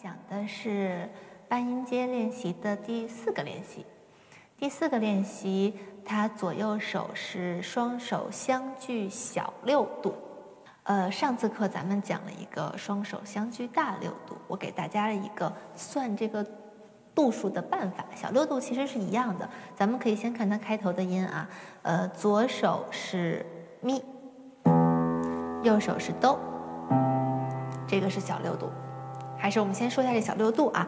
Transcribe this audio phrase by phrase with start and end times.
[0.00, 1.08] 讲的是
[1.48, 3.84] 半音阶练习的第四个练习。
[4.56, 5.74] 第四个练习，
[6.04, 10.14] 它左右手是双手相距小六度。
[10.84, 16.46] 呃，上次课咱们讲了一个双手相距大六度，我给大家一个算这个
[17.14, 18.04] 度数的办法。
[18.14, 21.48] 小六度其实是一样的，咱们可以先看它开头的音啊。
[21.82, 23.44] 呃，左手是
[23.80, 24.02] 咪，
[25.62, 26.38] 右手是哆，
[27.86, 28.70] 这个是小六度。
[29.38, 30.86] 还是我们先说一下这小六度啊，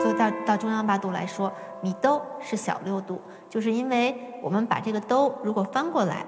[0.00, 6.26] 就到到中央八度来说，咪哆是小六度，就是因为我们把这个哆如果翻过来，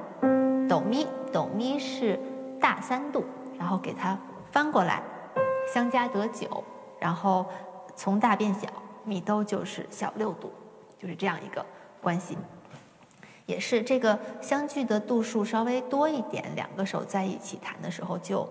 [0.69, 2.19] 哆咪哆咪是
[2.61, 3.25] 大三度，
[3.59, 4.17] 然后给它
[4.53, 5.03] 翻过来，
[5.73, 6.63] 相加得九，
[6.99, 7.45] 然后
[7.97, 8.69] 从大变小，
[9.05, 10.53] 咪哆就是小六度，
[10.99, 11.65] 就是这样一个
[12.01, 12.39] 关系。
[13.47, 18.49] 也是这个相距的度数稍微多一点，两个手在一起弹的时候就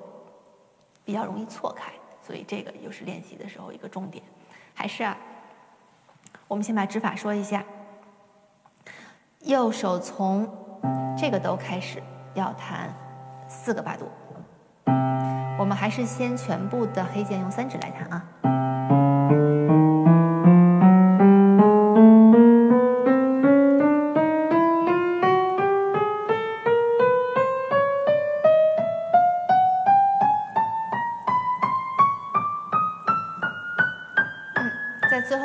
[1.04, 1.92] 比较容易错开。
[2.26, 4.24] 所以这个又是练习的时候一个重点，
[4.74, 5.18] 还是啊，
[6.48, 7.64] 我们先把指法说一下。
[9.42, 10.50] 右手从
[11.18, 12.02] 这个哆开始
[12.34, 12.96] 要弹
[13.50, 14.10] 四个八度，
[15.60, 18.53] 我们还是先全部的黑键用三指来弹啊。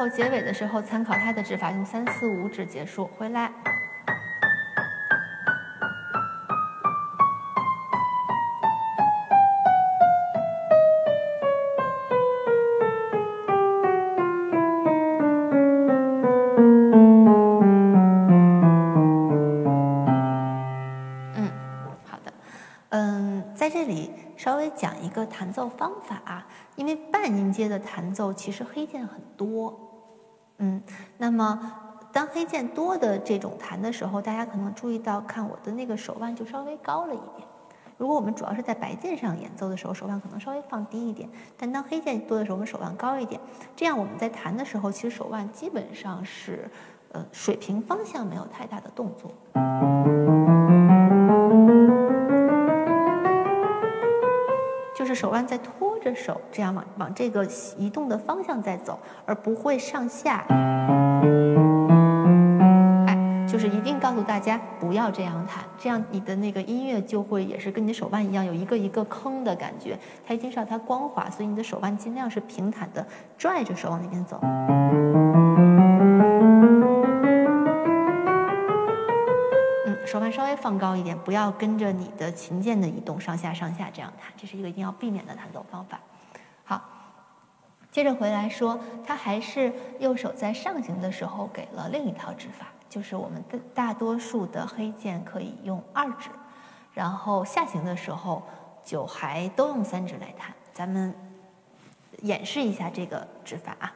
[0.09, 3.09] 结尾的时候，参考它的指法，用三四五指结束。
[3.19, 3.53] 回来，
[21.34, 21.50] 嗯，
[22.05, 22.33] 好的，
[22.91, 26.47] 嗯，在这里稍微讲一个弹奏方法啊。
[26.77, 29.88] 因为半音阶的弹奏其实黑键很多，
[30.59, 30.83] 嗯，
[31.17, 31.73] 那么
[32.12, 37.49] 当黑键多的这种弹的时候，大家可能注意到，看我的那个手腕就稍微高了一点。
[37.97, 43.41] 如果我们主要是在白键上演奏的时候，手腕可能稍微放低一点，但当黑键多的时候，我们手腕高一点，
[43.75, 46.71] 这样我们在弹的时候，其实手腕基本上是
[47.12, 49.33] 呃水平方向没有太大的动作。
[56.15, 57.47] 手，这样往往这个
[57.77, 60.45] 移动的方向在走，而不会上下。
[63.07, 69.99] 哎，就是一定告诉大家不要这样弹，这样你的那个音乐就会也是跟你手腕一样，有一个一个坑的感觉。
[70.27, 74.39] 它一定是要它光滑，所以你的手腕尽量是平坦的，拽着手往那边走。
[80.09, 86.01] 手腕稍微放高一点，不要跟着你的琴键的移动上下上下这样弹，这是一个一定要避免的弹奏方法。
[86.65, 86.83] 好，
[87.93, 96.31] 接着回来说，它还是右手在上行的时候给了另一套指法，就是我们的大多数的黑键可以用二指，
[96.95, 98.43] 然后下行的时候
[98.83, 100.55] 就还都用三指来弹。
[100.73, 101.15] 咱们
[102.23, 103.93] 演示一下这个指法啊。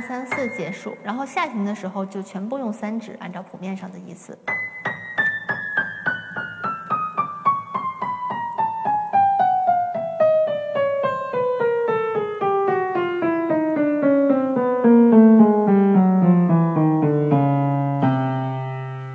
[0.00, 4.36] 三四结束，然后下行的时候就全部用三指，按照谱面上的意思。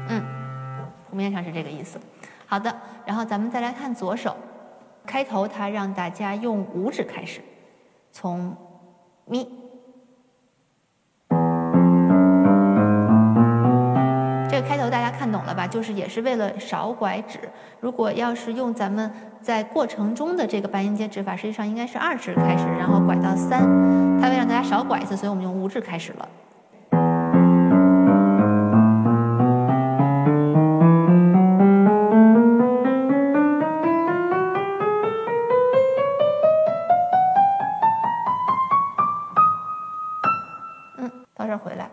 [0.09, 0.23] 嗯，
[1.09, 2.00] 谱面上是这个意思。
[2.46, 2.73] 好的，
[3.06, 4.35] 然后咱们再来看左手，
[5.06, 7.41] 开头它让大家用五指开始，
[8.12, 8.56] 从
[9.25, 9.64] 咪。
[14.55, 15.67] 这开头大家看懂了吧？
[15.67, 17.39] 就是也是为了少拐指。
[17.81, 19.11] 如果要是用咱们
[19.41, 23.59] 在过程中的这个半音阶指法，实际上应该是二指开始，然后拐到三。
[24.21, 26.29] 它为让大家少拐一次，所以我们用五指开始了。
[40.97, 41.90] 嗯，到这回来。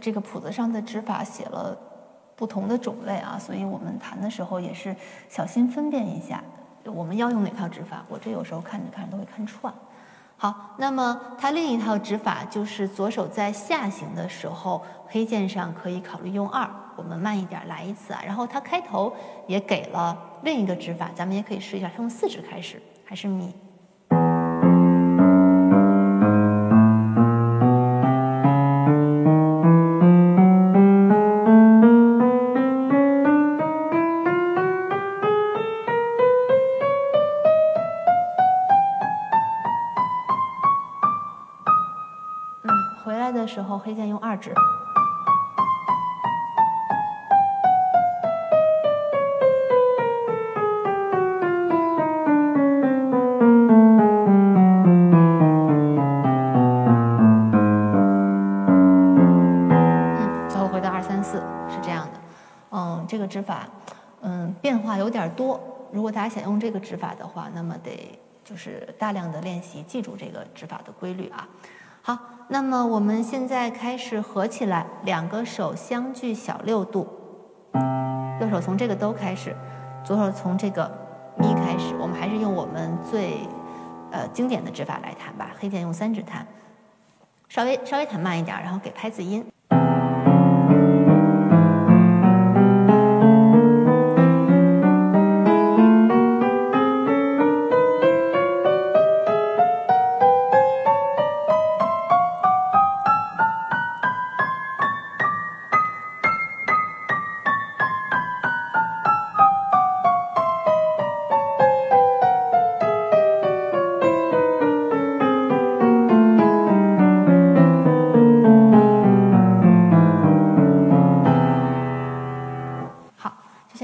[0.00, 1.76] 这个谱子上的指法写了
[2.34, 4.96] 不同的种类啊，所以我们弹的时候也是
[5.28, 6.42] 小心分辨一下，
[6.84, 8.04] 我们要用哪套指法。
[8.08, 9.72] 我这有时候看着看着都会看串。
[10.36, 16.66] 好，那么它另一套指法就是左手在下行的时候，黑键上可以考虑用二。
[16.96, 19.14] 我们慢一点来一次啊，然后它开头
[19.46, 23.54] 也给了另一个指法，咱们也可以试一下，从四指开始，还是米。
[43.10, 44.54] 回来的时候，黑键用二指。
[60.14, 62.20] 嗯，最后回到二三四是这样的。
[62.70, 63.66] 嗯，这个指法，
[64.20, 65.60] 嗯，变化有点多。
[65.90, 71.48] 如果大家想用这个指法的话，那么得就是大量的练习，记住这个指法的规律啊。
[72.02, 72.18] 好，
[72.48, 77.06] 那么我们现在开始合起来，两个手相距小六度，
[78.40, 79.54] 右手从这个哆开始，
[80.02, 80.90] 左手从这个
[81.36, 81.94] 咪开始。
[82.00, 83.46] 我们还是用我们最
[84.10, 86.46] 呃经典的指法来弹吧，黑键用三指弹，
[87.50, 89.44] 稍微稍微弹慢一点，然后给拍子音。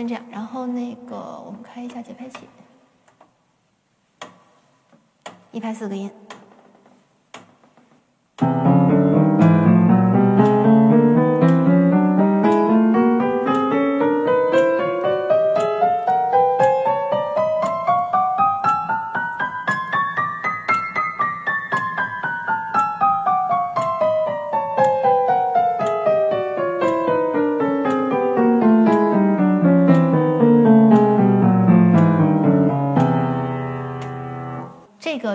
[0.06, 2.49] 这样，然后那个我们开一下节拍器，
[5.53, 6.11] 一拍四个音。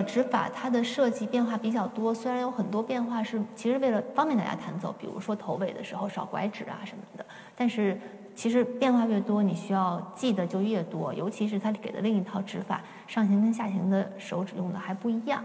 [0.01, 7.25] 指法它的设计变化比较多，虽然有很多变化是其实为了方便大家弹奏，比如说头尾的时候少拐指啊什么的，
[7.55, 7.99] 但是
[8.35, 15.43] 其实变化越多，你需要记得就越多，尤其是它给的另一套指法，上行跟下行的手指用的还不一样，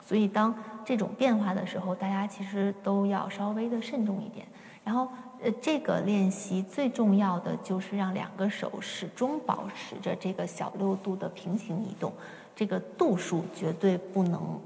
[0.00, 0.54] 所以当
[0.84, 4.46] 这种变化的时候，大家其实都要稍微的慎重一点。
[4.84, 5.06] 然后
[5.40, 12.12] 呃，这个练习最重要的就是让两个手始终保持着这个小六度的平行移动。
[12.54, 14.60] 这个度数绝对不能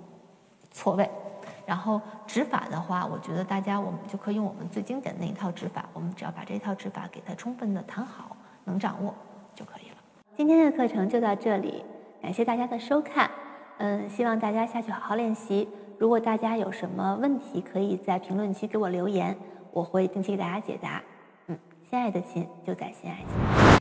[0.70, 1.08] 错位，
[1.64, 9.14] 然后指法的话，我觉得大家我们就可以用我们最经典的那一套指法，我们只要把这套指法给它充分的弹好，能掌握
[9.54, 9.96] 就可以了。
[10.36, 11.84] 今天的课程就到这里，
[12.20, 13.30] 感谢大家的收看，
[13.78, 15.68] 嗯，希望大家下去好好练习。
[15.98, 19.34] 如果大家有什么问题，可以在评论区给我留言，
[19.72, 21.02] 我会定期给大家解答。
[21.46, 23.65] 嗯，心爱的琴就在心爱琴。